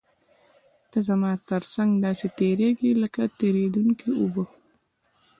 [0.91, 4.43] ته زما تر څنګ داسې تېرېږې لکه تېرېدونکې اوبه.